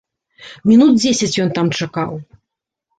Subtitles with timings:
[0.69, 2.21] Мінут дзесяць ён там чакаў.